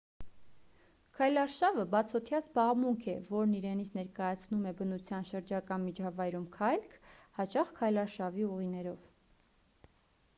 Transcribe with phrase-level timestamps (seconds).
[1.17, 6.97] քայլարշավը բացօդյա զբաղմունք է որն իրենից ներկայացնում է բնության շրջակա միջավայրում քայլք
[7.41, 9.05] հաճախ քայլարշավի ուղիներով